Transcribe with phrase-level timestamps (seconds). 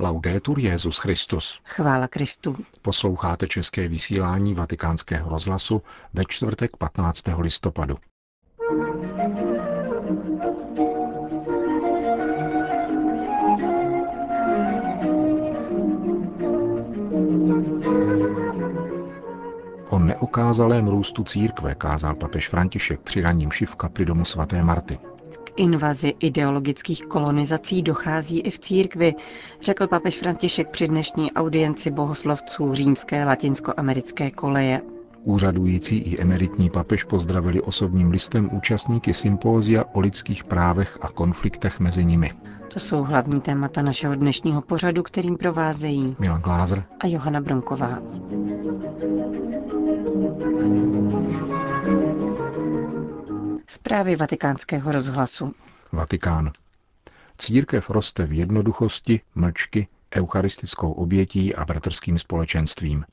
[0.00, 1.60] Laudetur Jezus Christus.
[1.64, 2.56] Chvála Kristu.
[2.82, 5.82] Posloucháte české vysílání Vatikánského rozhlasu
[6.14, 7.24] ve čtvrtek 15.
[7.38, 7.96] listopadu.
[19.90, 24.98] O neokázalém růstu církve kázal papež František při raním v kapli domu svaté Marty
[25.58, 29.14] invazi ideologických kolonizací dochází i v církvi,
[29.60, 34.80] řekl papež František při dnešní audienci bohoslovců římské latinskoamerické koleje.
[35.24, 42.04] Úřadující i emeritní papež pozdravili osobním listem účastníky sympózia o lidských právech a konfliktech mezi
[42.04, 42.32] nimi.
[42.72, 47.98] To jsou hlavní témata našeho dnešního pořadu, kterým provázejí Milan Glázer a Johana Bronková.
[53.70, 55.54] Zprávy vatikánského rozhlasu.
[55.92, 56.52] Vatikán.
[57.38, 63.04] Církev roste v jednoduchosti, mlčky, eucharistickou obětí a bratrským společenstvím.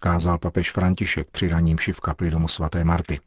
[0.00, 3.20] Kázal papež František při raním v kapli domu svaté Marty.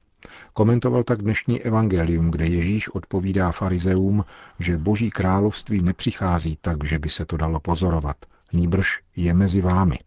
[0.54, 4.26] Komentoval tak dnešní evangelium, kde Ježíš odpovídá farizeům,
[4.60, 8.18] že boží království nepřichází tak, že by se to dalo pozorovat.
[8.54, 10.00] Nýbrž je mezi vámi.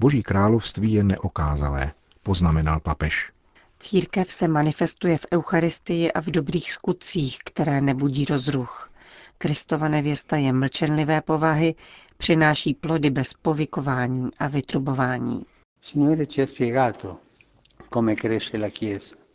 [0.00, 3.35] Boží království je neokázalé, poznamenal papež.
[3.78, 8.90] Církev se manifestuje v Eucharistii a v dobrých skutcích, které nebudí rozruch.
[9.38, 11.74] Kristova nevěsta je mlčenlivé povahy,
[12.16, 15.46] přináší plody bez povykování a vytrubování.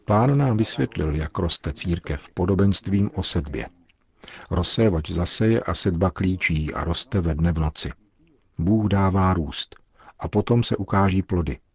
[0.06, 3.66] Pán nám vysvětlil, jak roste církev podobenstvím o sedbě.
[4.52, 7.92] Rozsévač zaseje a sedba klíčí a roste ve dne v noci.
[8.58, 9.76] Bůh dává růst
[10.20, 11.60] a potom se ukáží plody–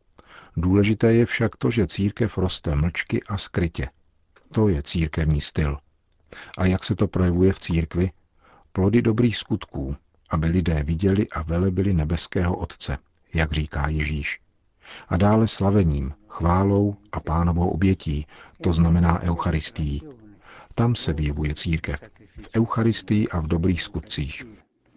[0.57, 3.89] Důležité je však to, že církev roste mlčky a skrytě.
[4.53, 5.79] To je církevní styl.
[6.59, 8.11] A jak se to projevuje v církvi?
[8.73, 9.97] Plody dobrých skutků,
[10.31, 12.99] aby lidé viděli a velebili nebeského Otce,
[13.35, 14.41] jak říká Ježíš.
[15.09, 18.27] A dále slavením, chválou a pánovou obětí,
[18.61, 20.01] to znamená Eucharistii.
[20.75, 22.03] Tam se vyjevuje církev,
[22.43, 24.45] v Eucharistii a v dobrých skutcích.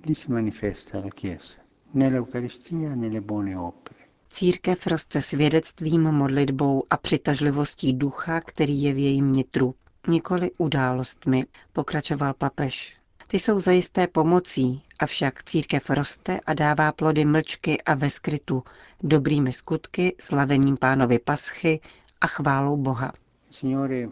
[0.06, 1.62] Lì si manifesta la Chiesa,
[1.94, 3.99] nell'Eucaristia e nelle buone opere.
[4.29, 9.75] Církev roste svědectvím, modlitbou a přitažlivostí ducha, který je v jejím nitru,
[10.07, 12.97] nikoli událostmi, pokračoval papež.
[13.28, 18.63] Ty jsou zajisté pomocí, avšak církev roste a dává plody mlčky a ve skrytu,
[19.03, 21.79] dobrými skutky, slavením pánovy paschy
[22.22, 23.13] a chválou Boha.
[23.50, 24.07] Signore,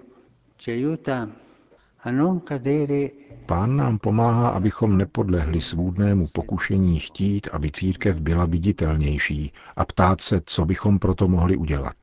[3.46, 10.42] Pán nám pomáhá, abychom nepodlehli svůdnému pokušení chtít, aby církev byla viditelnější a ptát se,
[10.46, 11.96] co bychom proto mohli udělat.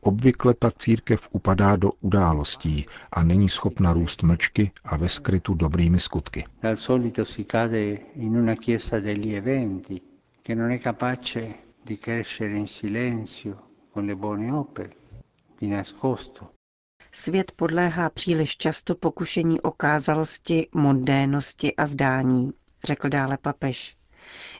[0.00, 6.00] Obvykle tak církev upadá do událostí a není schopna růst mlčky a ve skrytu dobrými
[6.00, 6.44] skutky.
[11.86, 13.56] di crescere in silenzio
[13.92, 14.90] con le buone opere,
[15.58, 16.55] di nascosto.
[17.18, 22.52] Svět podléhá příliš často pokušení okázalosti, mondénosti a zdání,
[22.84, 23.96] řekl dále papež.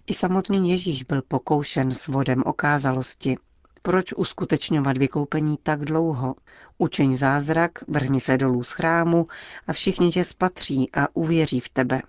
[0.07, 3.37] I samotný Ježíš byl pokoušen s vodem okázalosti.
[3.83, 6.35] Proč uskutečňovat vykoupení tak dlouho?
[6.79, 9.27] Učeň zázrak, vrhni se dolů z chrámu
[9.67, 12.03] a všichni tě spatří a uvěří v tebe.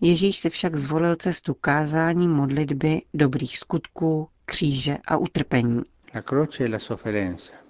[0.00, 5.82] Ježíš si však zvolil cestu kázání, modlitby, dobrých skutků, kříže a utrpení.
[6.14, 7.65] La croce e la sofferenza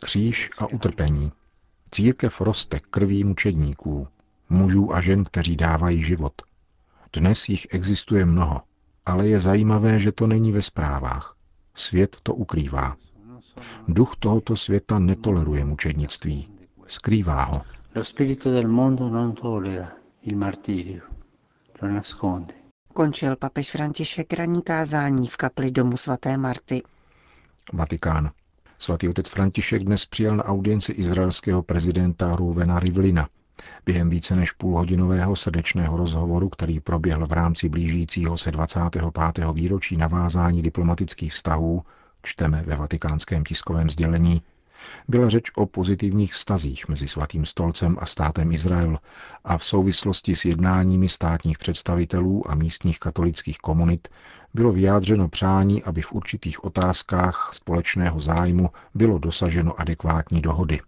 [0.00, 1.32] Kříž a utrpení.
[1.90, 4.08] Církev roste krví mučedníků,
[4.48, 6.32] mužů a žen, kteří dávají život.
[7.12, 8.62] Dnes jich existuje mnoho,
[9.06, 11.36] ale je zajímavé, že to není ve zprávách.
[11.74, 12.96] Svět to ukrývá.
[13.88, 16.48] Duch tohoto světa netoleruje mučednictví.
[16.86, 17.62] Skrývá ho.
[22.94, 26.82] Končil papež František ranní kázání v kapli domu svaté Marty.
[27.72, 28.30] Vatikán.
[28.78, 33.28] Svatý otec František dnes přijal na audienci izraelského prezidenta Ruvena Rivlina.
[33.86, 39.04] Během více než půlhodinového srdečného rozhovoru, který proběhl v rámci blížícího se 25.
[39.52, 41.82] výročí navázání diplomatických vztahů,
[42.22, 44.42] čteme ve vatikánském tiskovém sdělení,
[45.08, 48.98] byla řeč o pozitivních vztazích mezi Svatým stolcem a státem Izrael
[49.44, 54.08] a v souvislosti s jednáními státních představitelů a místních katolických komunit
[54.56, 60.80] bylo vyjádřeno přání, aby v určitých otázkách společného zájmu bylo dosaženo adekvátní dohody.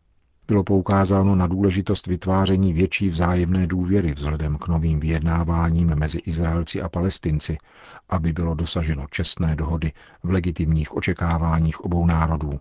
[0.46, 6.88] Bylo poukázáno na důležitost vytváření větší vzájemné důvěry vzhledem k novým vyjednáváním mezi Izraelci a
[6.88, 7.58] Palestinci,
[8.08, 9.92] aby bylo dosaženo čestné dohody
[10.22, 12.60] v legitimních očekáváních obou národů,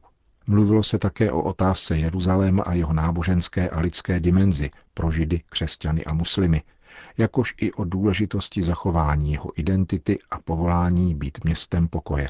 [0.49, 6.05] Mluvilo se také o otázce Jeruzaléma a jeho náboženské a lidské dimenzi pro židy, křesťany
[6.05, 6.61] a muslimy,
[7.17, 12.29] jakož i o důležitosti zachování jeho identity a povolání být městem pokoje.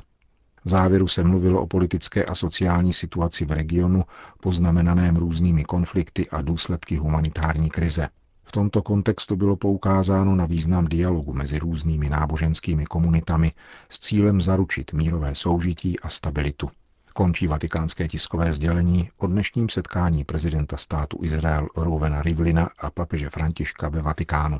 [0.66, 4.04] V závěru se mluvilo o politické a sociální situaci v regionu,
[4.42, 8.10] poznamenaném různými konflikty a důsledky humanitární krize.
[8.44, 13.51] V tomto kontextu bylo poukázáno na význam dialogu mezi různými náboženskými komunitami
[13.90, 16.69] s cílem zaručit mírové soužití a stabilitu.
[17.18, 23.90] Končí vatikánské tiskové sdělení o dnešním setkání prezidenta státu Izrael Rouvena Rivlina a papeže Františka
[23.90, 24.60] ve Vatikánu.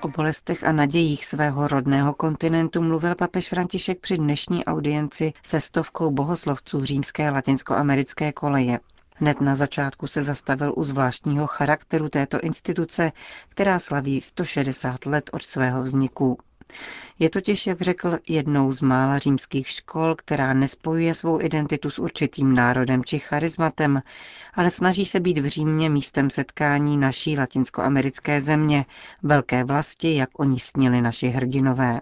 [0.00, 6.10] O bolestech a nadějích svého rodného kontinentu mluvil papež František při dnešní audienci se stovkou
[6.10, 8.80] bohoslovců římské latinskoamerické koleje.
[9.16, 13.12] Hned na začátku se zastavil u zvláštního charakteru této instituce,
[13.48, 16.38] která slaví 160 let od svého vzniku.
[17.18, 22.54] Je totiž, jak řekl, jednou z mála římských škol, která nespojuje svou identitu s určitým
[22.54, 24.02] národem či charizmatem,
[24.54, 28.84] ale snaží se být v Římě místem setkání naší latinskoamerické země,
[29.22, 32.00] velké vlasti, jak o ní snili naši hrdinové.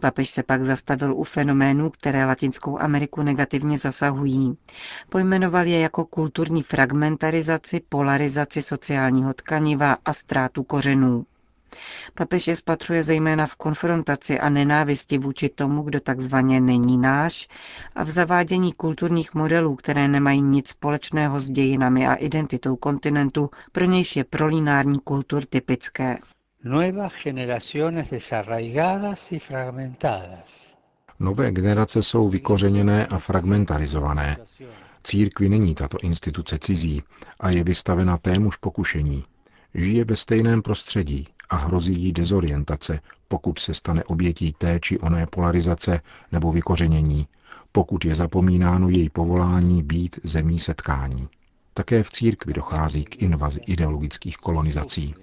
[0.00, 4.58] Papež se pak zastavil u fenoménů, které Latinskou Ameriku negativně zasahují.
[5.08, 11.26] Pojmenoval je jako kulturní fragmentarizaci, polarizaci sociálního tkaniva a ztrátu kořenů.
[12.14, 17.48] Papež je spatřuje zejména v konfrontaci a nenávisti vůči tomu, kdo takzvaně není náš,
[17.94, 23.84] a v zavádění kulturních modelů, které nemají nic společného s dějinami a identitou kontinentu, pro
[23.84, 26.18] nějž je prolinární kultur typické.
[26.64, 30.78] Nuevas generaciones desarraigadas y fragmentadas.
[31.20, 34.36] Nové generace jsou vykořeněné a fragmentarizované.
[35.02, 37.02] Církvi není tato instituce cizí
[37.40, 39.24] a je vystavena témuž pokušení.
[39.74, 45.26] Žije ve stejném prostředí, a hrozí jí dezorientace, pokud se stane obětí té či oné
[45.26, 46.00] polarizace
[46.32, 47.28] nebo vykořenění,
[47.72, 51.28] pokud je zapomínáno její povolání být zemí setkání.
[51.74, 55.14] Také v církvi dochází k invazi ideologických kolonizací.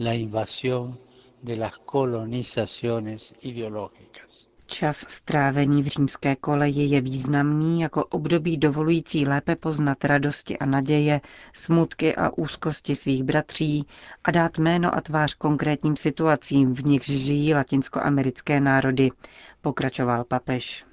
[0.00, 0.98] La invasión
[1.42, 4.51] de las colonizaciones ideológicas.
[4.66, 11.20] Čas strávený v římské koleji je významný jako období dovolující lépe poznat radosti a naděje,
[11.52, 13.86] smutky a úzkosti svých bratří
[14.24, 19.08] a dát jméno a tvář konkrétním situacím, v nichž žijí latinskoamerické národy,
[19.60, 20.84] pokračoval papež.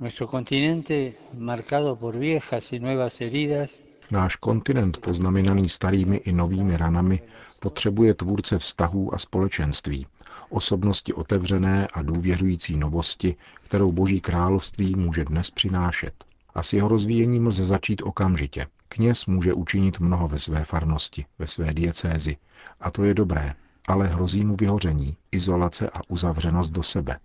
[0.00, 7.22] Nuestro continente, marcado por viejas y nuevas heridas, Náš kontinent, poznamenaný starými i novými ranami,
[7.60, 10.06] potřebuje tvůrce vztahů a společenství,
[10.48, 16.24] osobnosti otevřené a důvěřující novosti, kterou Boží království může dnes přinášet.
[16.54, 18.66] A s jeho rozvíjením lze začít okamžitě.
[18.88, 22.36] Kněz může učinit mnoho ve své farnosti, ve své diecézi.
[22.80, 23.54] A to je dobré,
[23.88, 27.18] ale hrozí mu vyhoření, izolace a uzavřenost do sebe.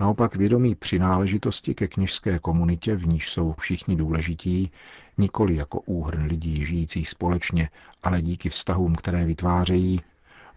[0.00, 4.70] Naopak vědomí přináležitosti ke kněžské komunitě, v níž jsou všichni důležití,
[5.18, 7.70] nikoli jako úhrn lidí žijících společně,
[8.02, 10.00] ale díky vztahům, které vytvářejí,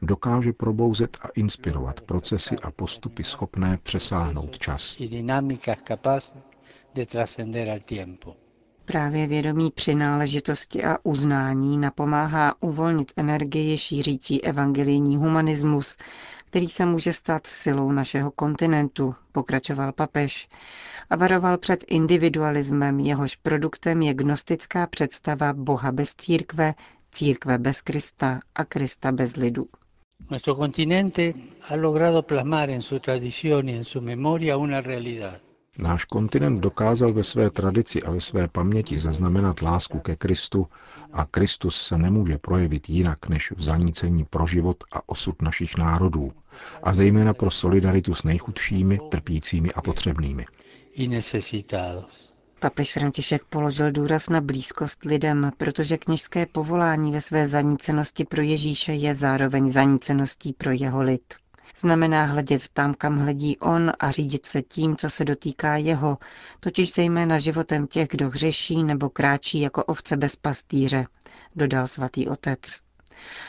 [0.06, 4.98] dokáže probouzet a inspirovat procesy a postupy schopné přesáhnout čas.
[8.86, 15.98] Právě vědomí přináležitosti a uznání napomáhá uvolnit energii šířící evangelijní humanismus,
[16.46, 20.50] který se může stát silou našeho kontinentu, pokračoval papež
[21.10, 26.74] a varoval před individualismem, jehož produktem je gnostická představa Boha bez církve,
[27.12, 29.68] církve bez Krista a Krista bez lidu.
[30.30, 31.36] Nuestro continente
[31.70, 35.40] ha logrado plasmar en su tradición y en su memoria una realidad.
[35.78, 40.68] Náš kontinent dokázal ve své tradici a ve své paměti zaznamenat lásku ke Kristu
[41.14, 46.32] a Kristus se nemůže projevit jinak než v zanícení pro život a osud našich národů
[46.84, 50.46] a zejména pro solidaritu s nejchudšími, trpícími a potřebnými.
[52.60, 58.94] Papež František položil důraz na blízkost lidem, protože kněžské povolání ve své zanícenosti pro Ježíše
[58.94, 61.34] je zároveň zaníceností pro jeho lid.
[61.78, 66.18] Znamená hledět tam, kam hledí on a řídit se tím, co se dotýká jeho,
[66.60, 71.06] totiž zejména životem těch, kdo hřeší nebo kráčí jako ovce bez pastýře,
[71.56, 72.60] dodal svatý otec.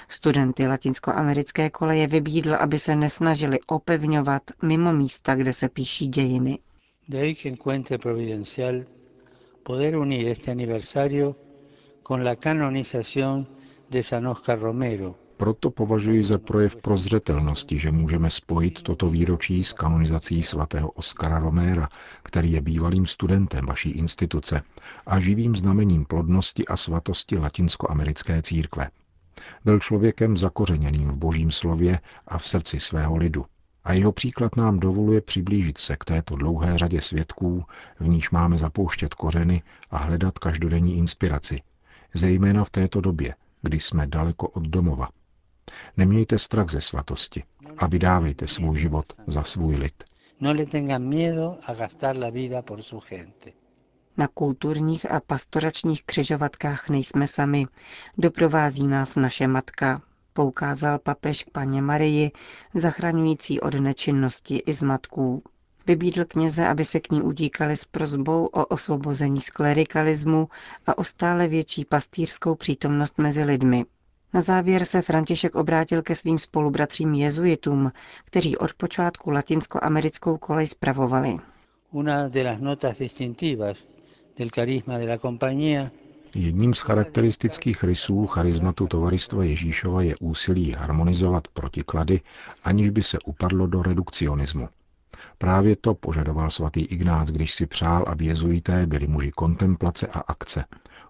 [0.09, 6.59] Studenty latinskoamerické koleje vybídl, aby se nesnažili opevňovat mimo místa, kde se píší dějiny.
[7.09, 8.89] De ahí que encuentre providencial
[9.63, 11.37] poder unir este aniversario
[12.03, 13.49] con la canonización
[13.91, 19.73] de San Oscar Romero, proto považuji za projev prozřetelnosti, že můžeme spojit toto výročí s
[19.73, 21.89] kanonizací svatého Oskara Roméra,
[22.23, 24.63] který je bývalým studentem vaší instituce
[25.07, 28.91] a živým znamením plodnosti a svatosti latinskoamerické církve.
[29.65, 33.45] Byl člověkem zakořeněným v božím slově a v srdci svého lidu.
[33.87, 37.65] A jeho příklad nám dovoluje přiblížit se k této dlouhé řadě svědků,
[38.01, 41.63] v níž máme zapouštět kořeny a hledat každodenní inspiraci,
[42.15, 43.35] zejména v této době–
[43.67, 45.09] kdy jsme daleko od domova.
[45.97, 47.45] Nemějte strach ze svatosti
[47.79, 50.05] a vydávejte svůj život za svůj lid.
[50.41, 53.53] No le tengan miedo a gastar la vida por su gente.
[54.17, 57.67] Na kulturních a pastoračních křižovatkách nejsme sami.
[58.19, 60.03] Doprovází nás naše matka,
[60.37, 62.31] poukázal papež k paně Marii,
[62.75, 65.43] zachraňující od nečinnosti i zmatků.
[65.87, 70.49] Vybídl kněze, aby se k ní udíkali s prozbou o osvobození z klerikalismu
[70.87, 73.85] a o stále větší pastýřskou přítomnost mezi lidmi.
[74.35, 77.93] Na závěr se František obrátil ke svým spolubratřím jezuitům,
[78.25, 81.37] kteří od počátku latinskoamerickou kolej spravovali.
[81.91, 83.87] Una de las notas distintivas
[84.39, 85.91] del carisma de la compañía
[86.39, 92.21] Jedním z charakteristických rysů charizmatu Tovaristva Ježíšova je úsilí harmonizovat protiklady,
[92.65, 94.69] aniž by se upadlo do redukcionismu.
[95.39, 100.65] Právě to požadoval svatý Ignác, když si přál, aby jezuité byli muži kontemplace a akce,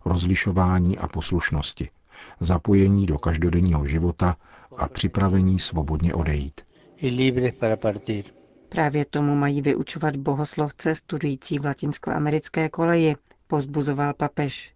[0.05, 1.91] rozlišování a poslušnosti,
[2.41, 4.37] zapojení do každodenního života
[4.77, 6.61] a připravení svobodně odejít.
[7.03, 8.25] y libres para partir.
[8.69, 13.17] Právě tomu mají vyučovat bohoslovce studující v latinskoamerické koleji,
[13.47, 14.73] pozbuzoval papež.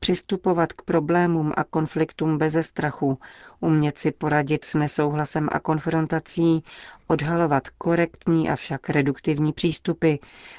[0.00, 3.18] Přistupovat k problémům a konfliktům beze strachu,
[3.60, 6.62] umět si poradit s nesouhlasem a konfrontací,
[7.06, 10.14] odhalovat korektní avšak reduktivní přístupy,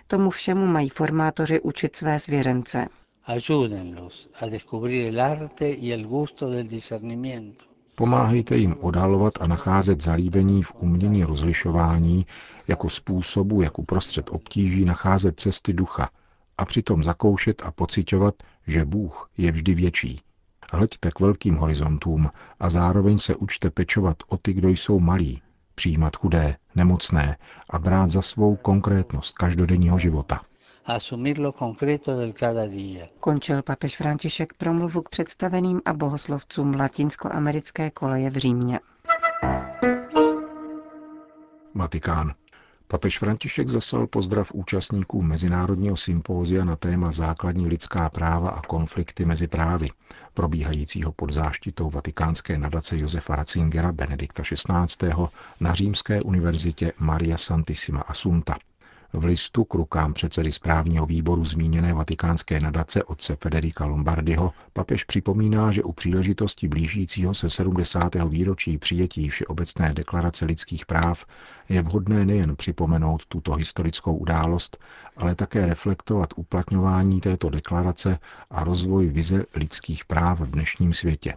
[0.08, 2.88] tomu všemu mají formátoři učit své svěřence.
[3.26, 7.66] Ayúdenlos a descubrir el arte y el gusto del discernimiento.
[7.96, 12.26] Pomáhejte jim odhalovat a nacházet zalíbení v umění rozlišování
[12.68, 16.10] jako způsobu, jak uprostřed obtíží nacházet cesty ducha
[16.60, 18.36] a přitom zakoušet a pocitovat,
[18.68, 20.22] že Bůh je vždy větší.
[20.72, 25.42] Hleďte k velkým horizontům a zároveň se učte pečovat o ty, kdo jsou malí,
[25.76, 27.38] přijímat chudé, nemocné
[27.70, 30.42] a brát za svou konkrétnost každodenního života.
[30.86, 33.06] A asumir lo concreto del cada día.
[33.20, 38.80] Končil papež František promluvu k představeným a bohoslovcům latinskoamerické koleje v Římě.
[41.76, 42.34] Vatikán.
[42.92, 49.48] Papež František zaslal pozdrav účastníkům Mezinárodního sympózia na téma základní lidská práva a konflikty mezi
[49.48, 49.88] právy,
[50.34, 55.14] probíhajícího pod záštitou vatikánské nadace Josefa Ratzingera Benedikta XVI.
[55.60, 58.58] na Římské univerzitě Maria Santissima Assunta.
[59.14, 65.72] V listu k rukám předsedy správního výboru zmíněné vatikánské nadace otce Federica Lombardiho papež připomíná,
[65.72, 68.16] že u příležitosti blížícího se 70.
[68.16, 71.26] výročí přijetí Všeobecné deklarace lidských práv
[71.70, 74.78] je vhodné nejen připomenout tuto historickou událost,
[75.18, 81.34] ale také reflektovat uplatňování této deklarace a rozvoj vize lidských práv v dnešním světě.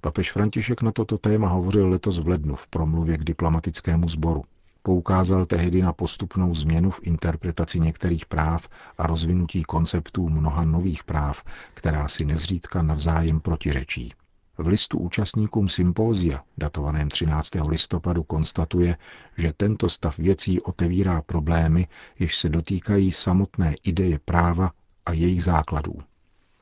[0.00, 4.44] Papež František na toto téma hovořil letos v lednu v promluvě k diplomatickému sboru.
[4.84, 11.44] Poukázal tehdy na postupnou změnu v interpretaci některých práv a rozvinutí konceptů mnoha nových práv,
[11.74, 14.14] která si nezřídka navzájem protiřečí.
[14.58, 17.50] V listu účastníkům sympózia, datovaném 13.
[17.68, 18.96] listopadu, konstatuje,
[19.38, 24.72] že tento stav věcí otevírá problémy, jež se dotýkají samotné ideje práva
[25.06, 25.98] a jejich základů.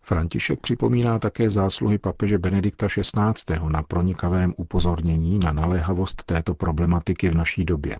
[0.02, 3.68] František připomíná také zásluhy papeže Benedikta XVI.
[3.68, 7.96] na pronikavém upozornění na naléhavost této problematiky v naší době.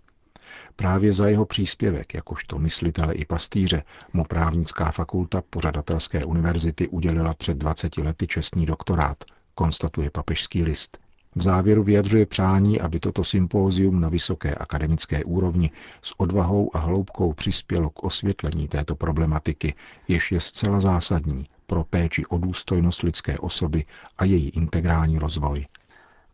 [0.77, 7.59] Právě za jeho příspěvek, jakožto myslitele i pastýře, mu právnická fakulta pořadatelské univerzity udělila před
[7.59, 10.99] 20 lety čestný doktorát, konstatuje papežský list.
[11.35, 15.71] V závěru vyjadřuje přání, aby toto sympózium na vysoké akademické úrovni
[16.03, 19.75] s odvahou a hloubkou přispělo k osvětlení této problematiky,
[20.09, 23.85] jež je zcela zásadní pro péči o důstojnost lidské osoby
[24.19, 25.67] a její integrální rozvoj.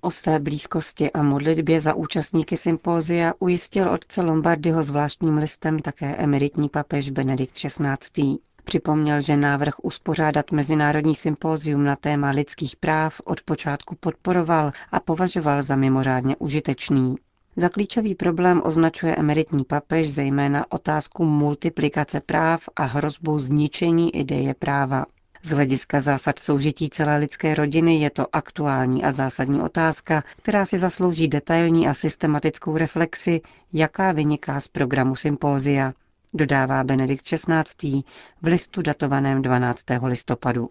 [0.07, 6.69] O své blízkosti a modlitbě za účastníky sympózia ujistil otce Lombardyho zvláštním listem také emeritní
[6.69, 8.37] papež Benedikt XVI.
[8.65, 15.63] Připomněl, že návrh uspořádat mezinárodní sympózium na téma lidských práv od počátku podporoval a považoval
[15.63, 17.17] za mimořádně užitečný.
[17.57, 25.05] Za klíčový problém označuje emeritní papež zejména otázku multiplikace práv a hrozbu zničení ideje práva.
[25.47, 30.79] Z hlediska zásad soužití celé lidské rodiny je to aktuální a zásadní otázka, která si
[30.79, 33.41] zaslouží detailní a systematickou reflexi,
[33.73, 35.93] jaká vyniká z programu sympózia,
[36.35, 38.03] dodává Benedikt XVI.
[38.43, 39.85] v listu datovaném 12.
[40.07, 40.71] listopadu.